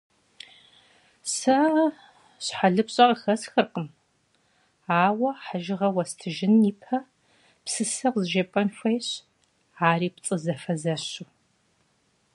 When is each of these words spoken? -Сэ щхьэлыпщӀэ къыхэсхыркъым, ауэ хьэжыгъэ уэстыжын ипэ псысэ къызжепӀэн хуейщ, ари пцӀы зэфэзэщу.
-Сэ 1.33 1.57
щхьэлыпщӀэ 2.45 3.03
къыхэсхыркъым, 3.09 3.87
ауэ 5.03 5.29
хьэжыгъэ 5.43 5.89
уэстыжын 5.95 6.53
ипэ 6.71 6.97
псысэ 7.63 8.07
къызжепӀэн 8.13 8.69
хуейщ, 8.77 9.09
ари 9.89 10.09
пцӀы 10.13 10.37
зэфэзэщу. 10.43 11.27